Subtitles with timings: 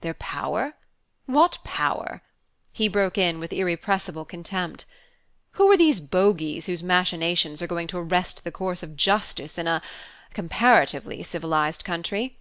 [0.00, 0.74] "Their power?
[1.26, 2.22] What power?"
[2.72, 4.84] he broke in with irrepressible contempt.
[5.58, 9.66] "Who are these bogeys whose machinations are going to arrest the course of justice in
[9.66, 9.82] a
[10.34, 12.38] comparatively civilized country?